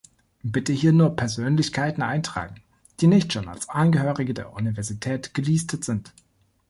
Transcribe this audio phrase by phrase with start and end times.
[0.41, 2.55] Bitte hier nur Persönlichkeiten eintragen,
[3.01, 6.11] die nicht schon als Angehörige der Universität gelistet sind.